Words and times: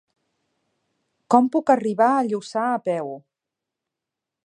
Com 1.35 1.51
puc 1.57 1.71
arribar 1.75 2.09
a 2.17 2.25
Lluçà 2.31 2.67
a 2.71 2.83
peu? 2.91 3.17